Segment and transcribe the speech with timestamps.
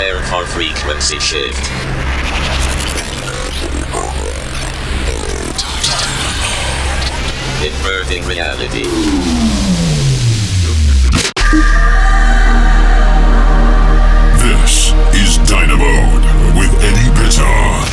[0.00, 1.60] Prepare for frequency shift.
[7.62, 8.84] Inverting reality.
[14.38, 16.24] This is Dinamode
[16.56, 17.84] with Eddie Bitar.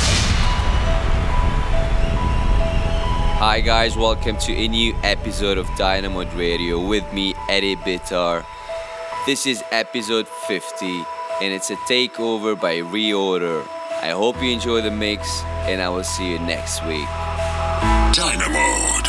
[3.37, 8.45] Hi guys, welcome to a new episode of Dinamode Radio with me, Eddie Bitar.
[9.25, 11.03] This is episode 50
[11.41, 13.67] and it's a takeover by Reorder.
[14.01, 17.07] I hope you enjoy the mix and I will see you next week.
[18.13, 19.07] Dinamode.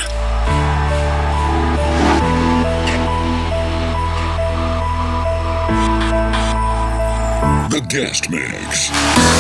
[7.71, 9.38] The guest mix.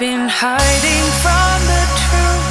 [0.00, 2.48] Been hiding from the truth.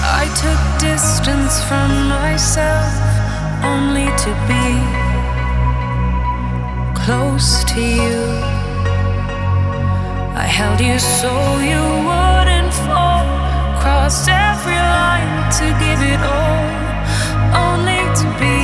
[0.00, 2.88] I took distance from myself
[3.62, 4.68] only to be
[6.96, 8.22] close to you.
[10.44, 11.32] I held you so
[11.70, 13.26] you wouldn't fall.
[13.82, 16.64] Crossed every line to give it all,
[17.68, 18.58] only to be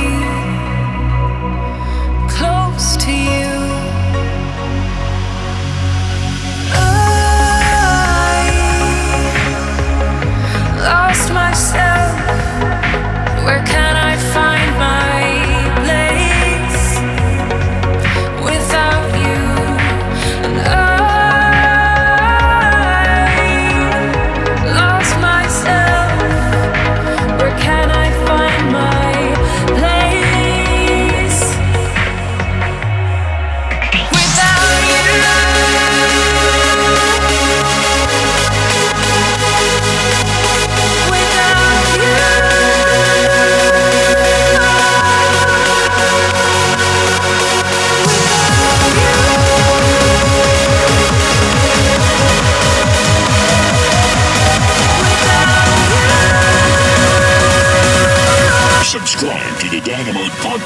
[2.33, 3.52] close to you.
[13.43, 14.52] Where can I find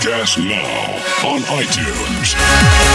[0.08, 2.87] Podcast now on iTunes.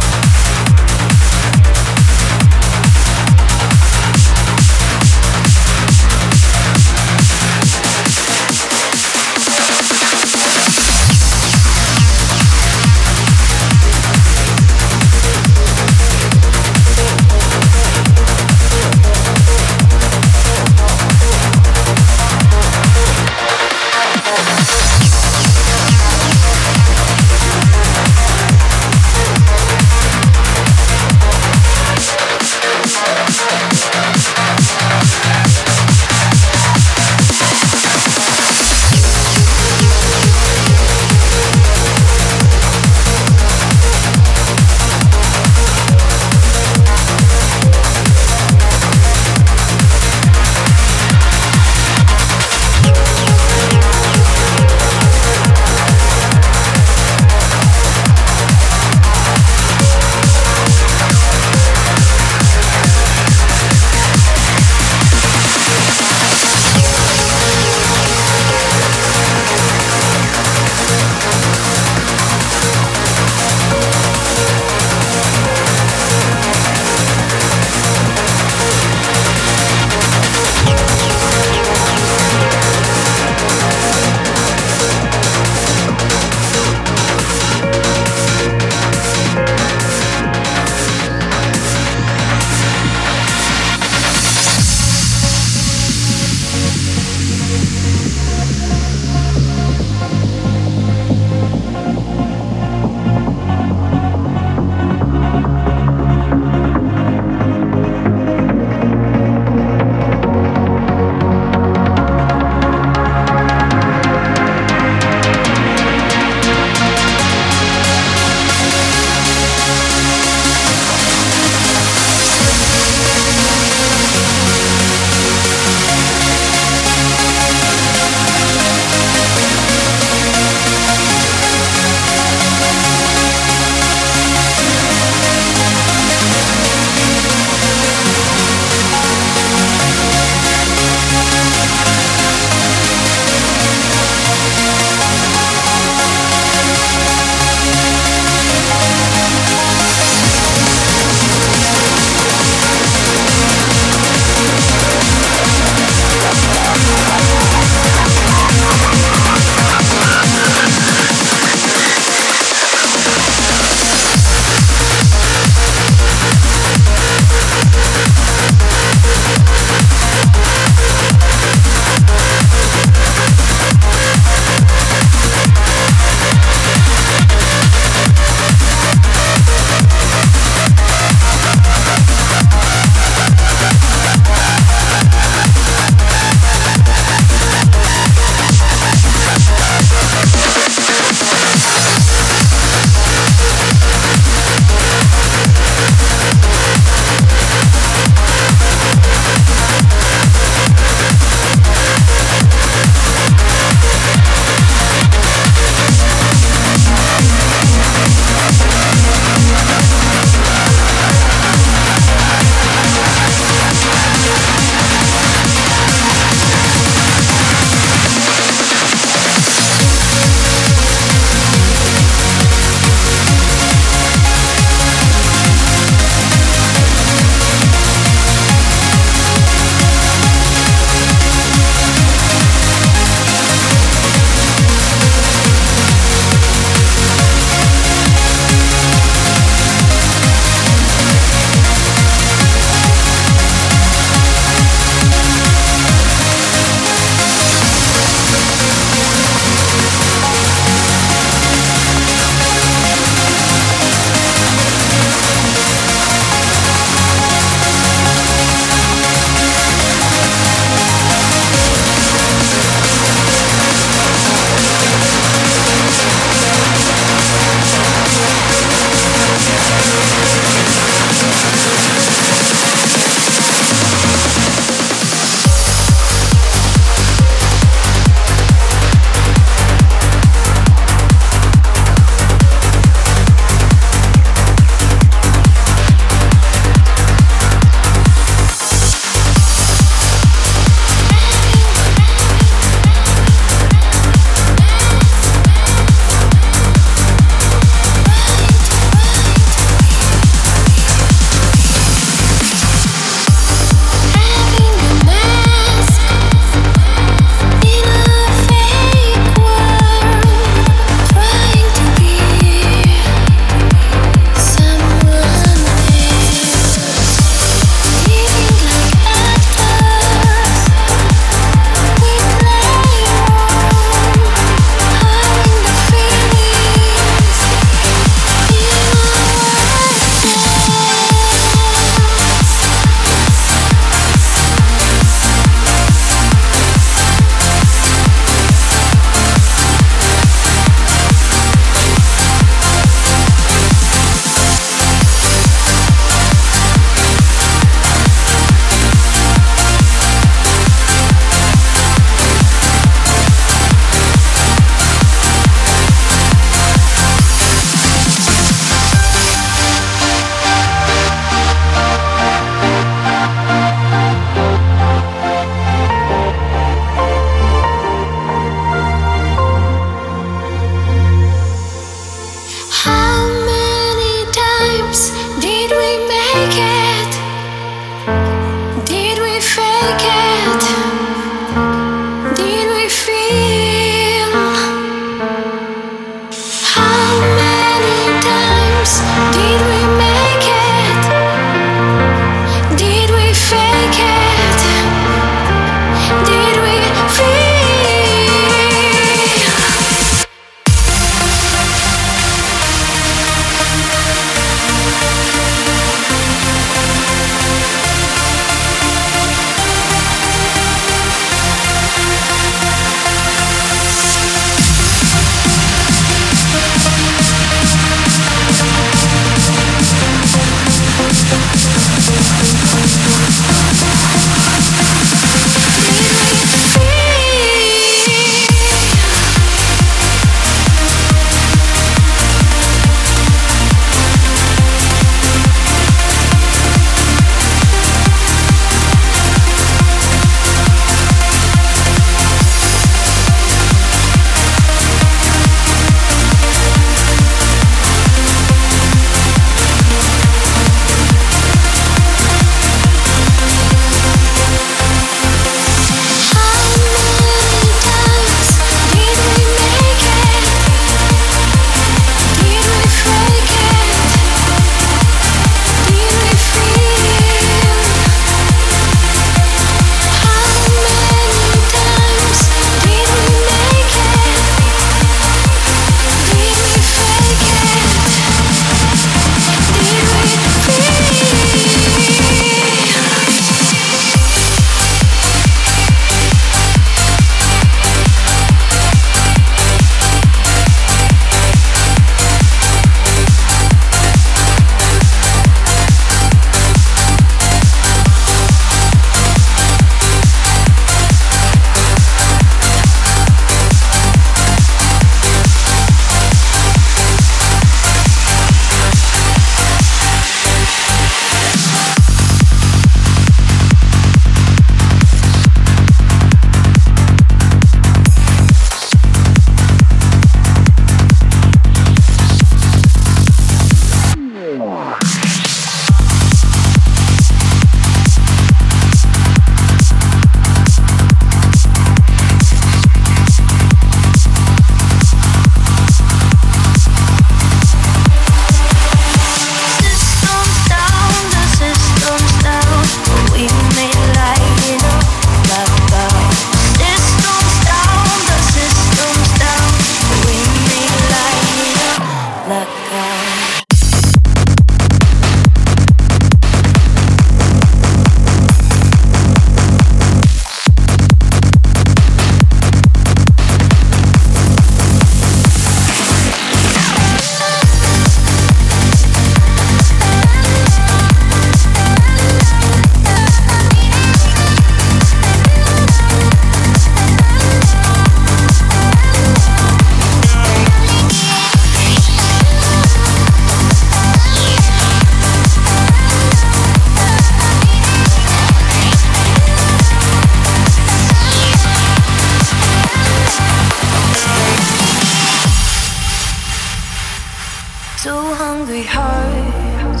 [598.78, 600.00] Lonely heart,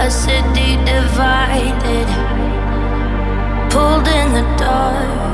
[0.00, 2.08] a city divided,
[3.70, 5.24] pulled in the dark.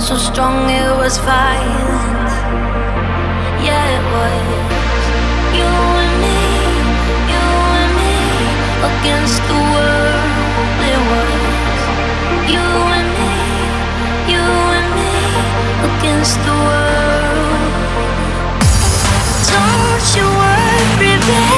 [0.00, 2.32] So strong it was violent.
[3.64, 4.44] Yeah, it was.
[5.58, 5.70] You
[6.02, 6.40] and me,
[7.32, 7.44] you
[7.80, 8.16] and me
[8.90, 10.22] against the world.
[10.92, 11.80] It was.
[12.54, 12.66] You
[12.98, 13.34] and me,
[14.32, 14.44] you
[14.78, 15.14] and me
[15.88, 17.13] against the world.
[21.26, 21.53] Worry,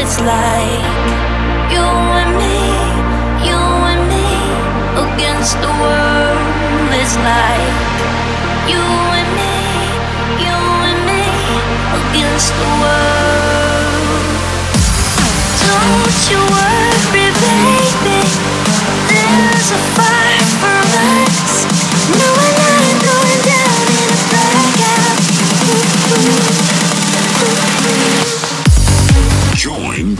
[0.00, 0.84] It's like
[1.74, 2.58] you and me,
[3.48, 3.58] you
[3.92, 4.28] and me
[5.04, 6.38] against the world.
[7.00, 7.74] It's like
[8.70, 8.84] you
[9.18, 9.58] and me,
[10.46, 10.58] you
[10.90, 11.24] and me
[12.00, 14.22] against the world.
[15.66, 16.87] Don't you worry,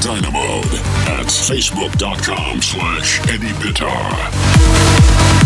[0.00, 5.37] Join Dinamode at facebook.com slash Eddie Bitar.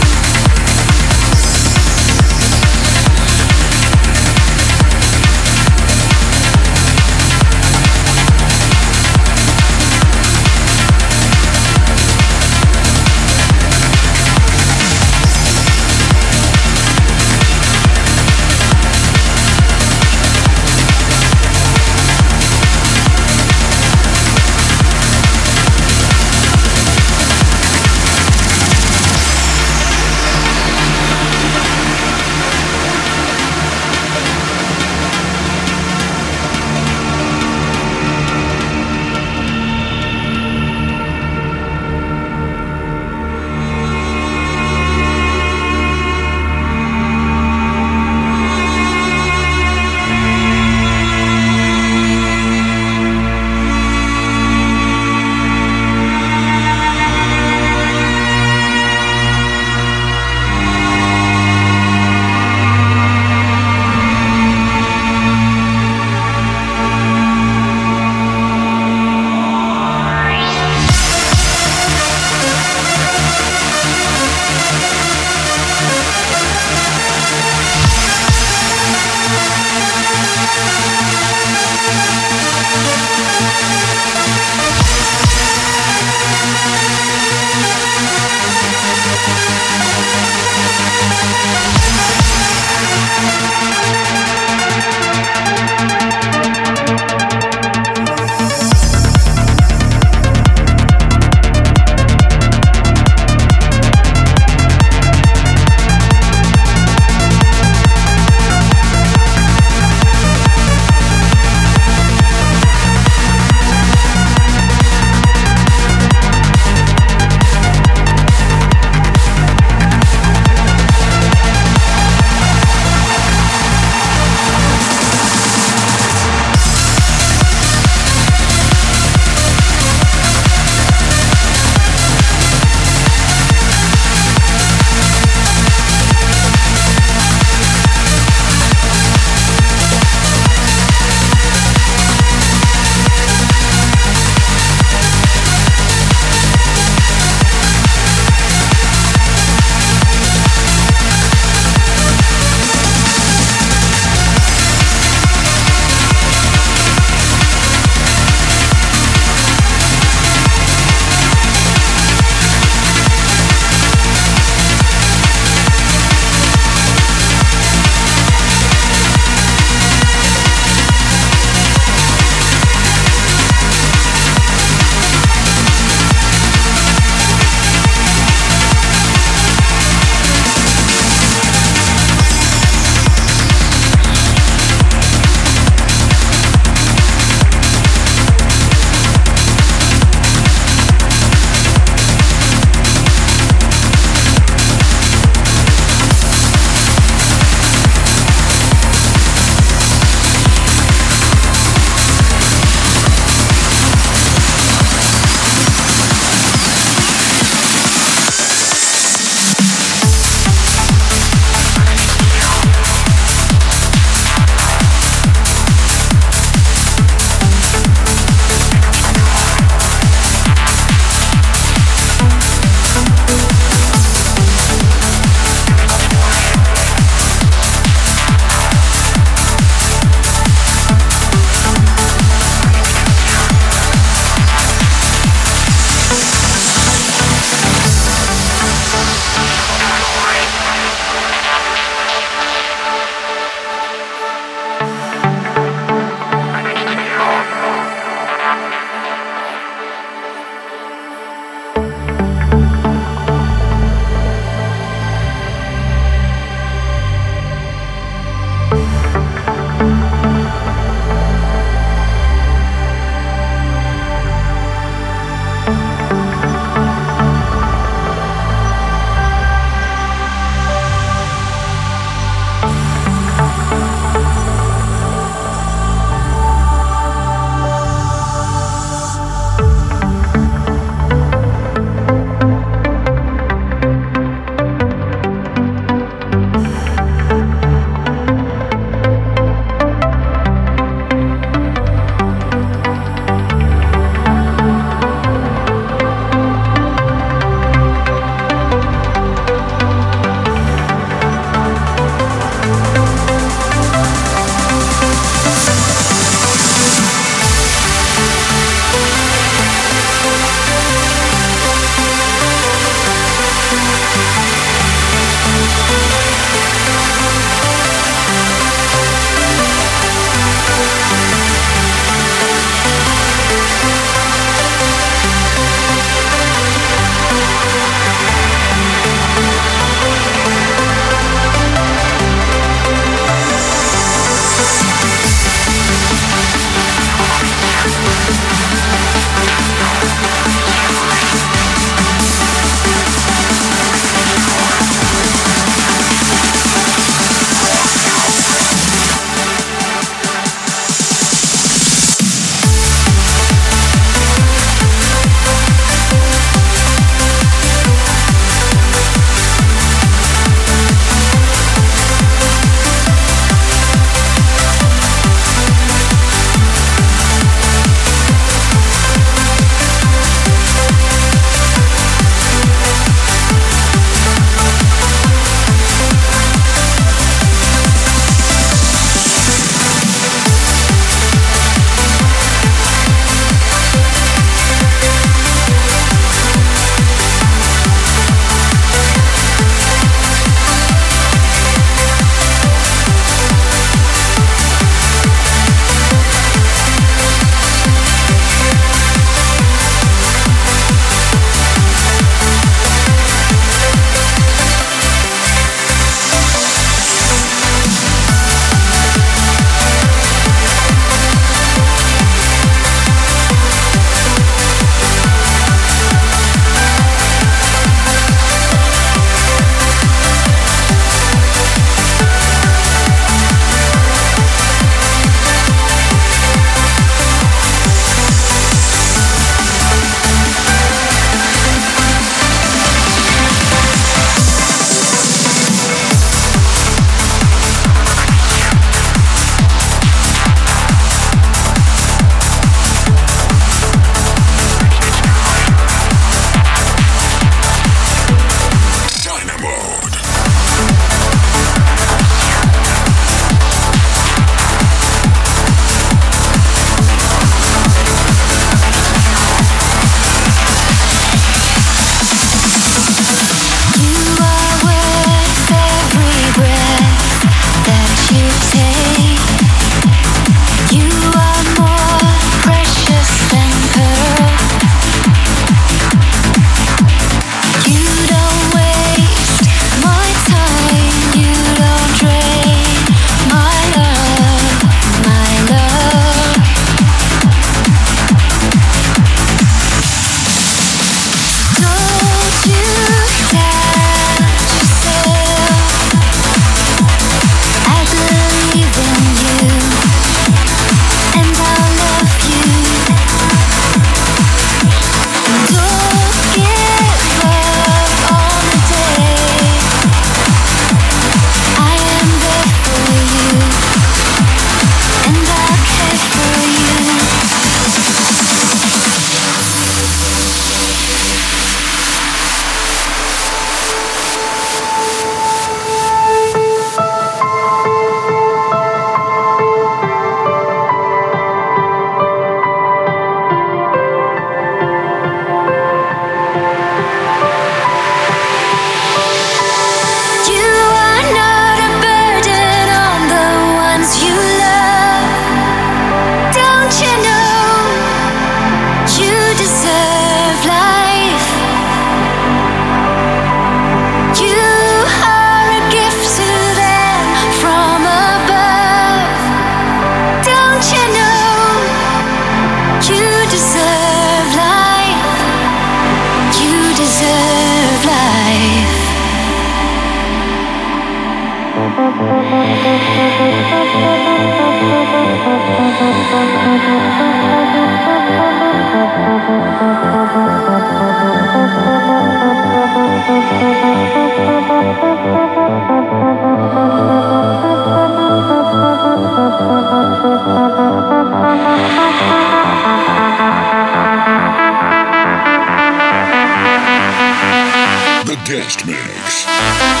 [598.61, 600.00] Guest mix.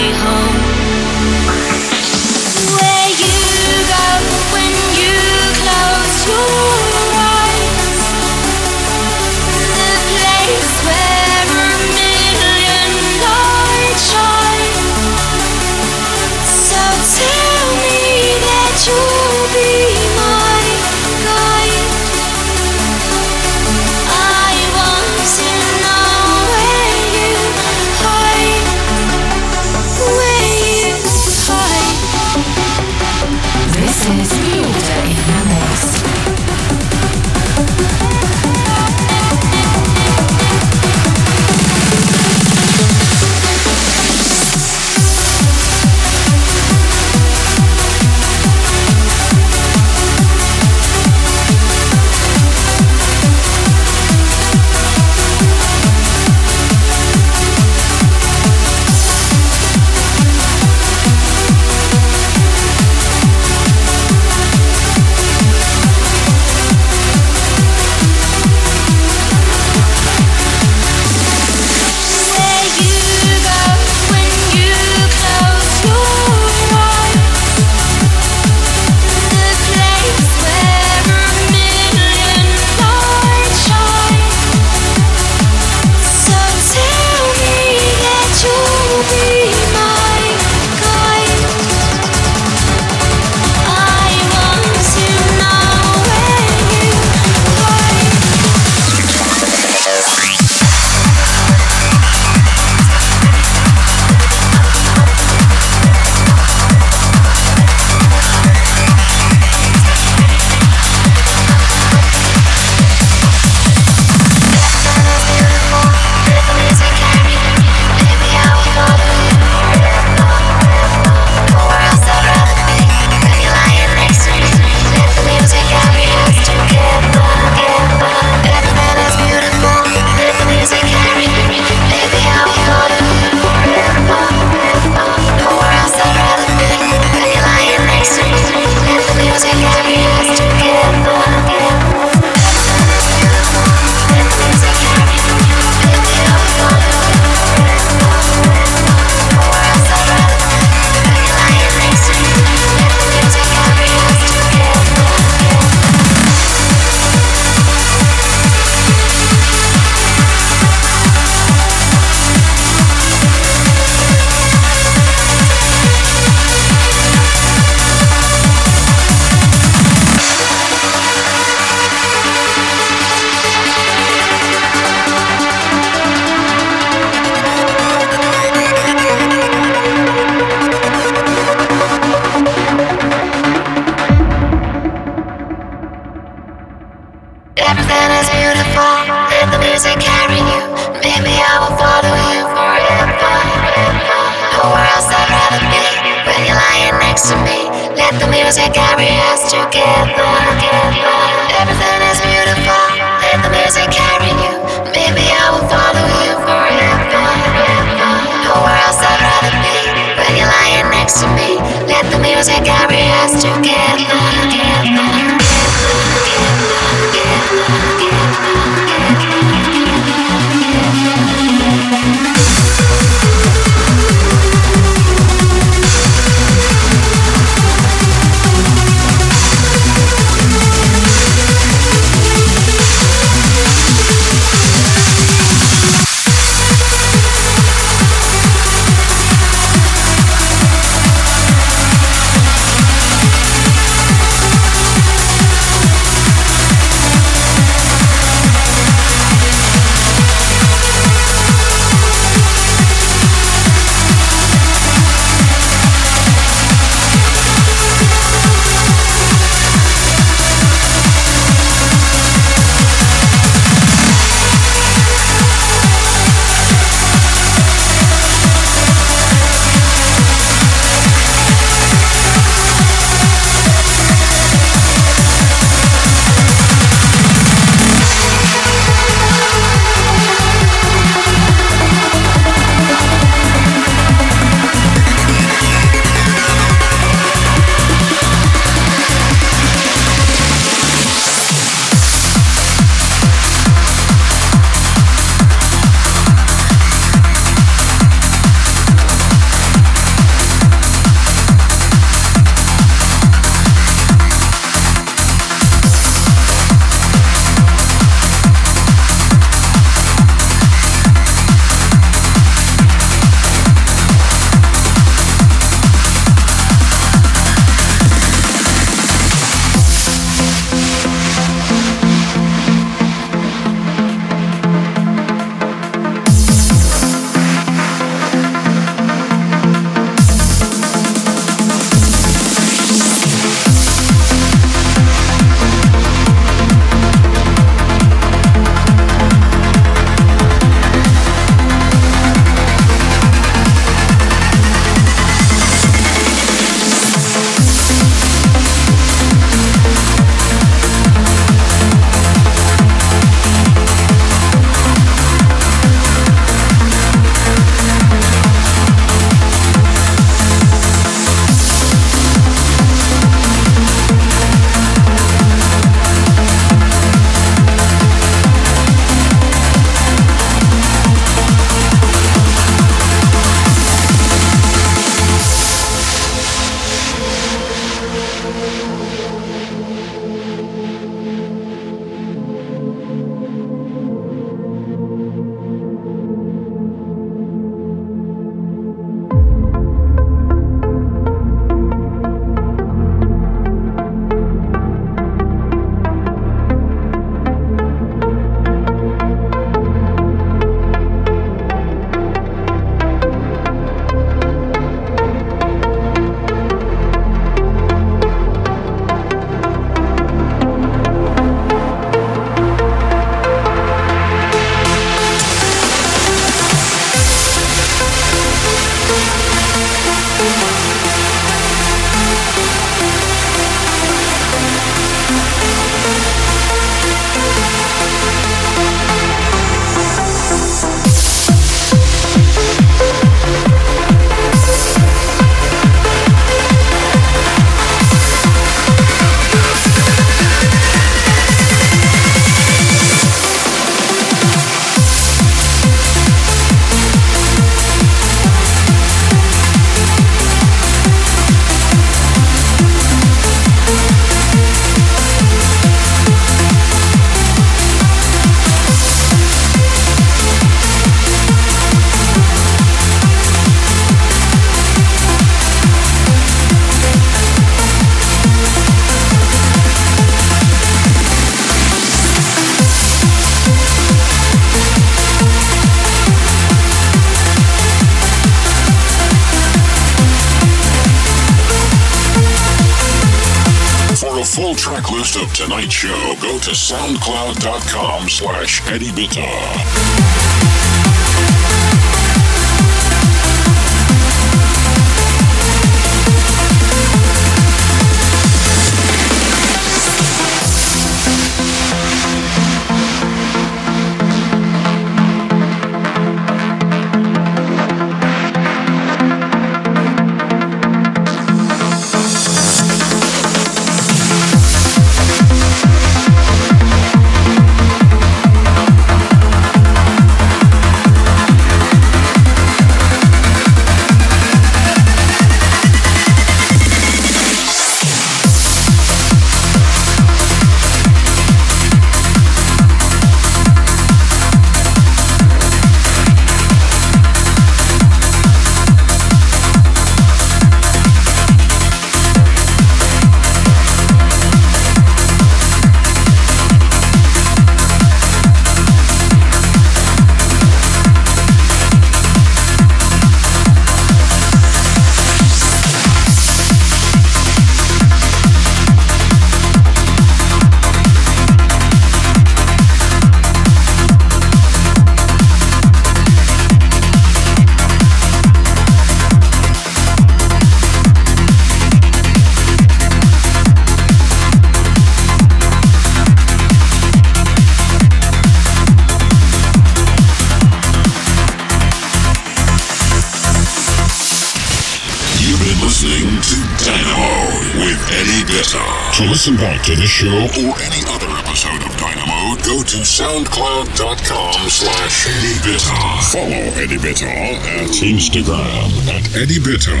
[589.44, 595.28] Listen back to this show or any other episode of Dinamode, go to soundcloud.com slash
[595.28, 596.32] Eddie Bitar.
[596.32, 600.00] Follow Eddie Bitar at Instagram at Eddie Bitar.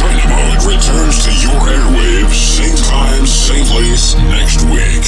[0.00, 5.03] Dinamode returns to your airwaves, same time, same place, next week.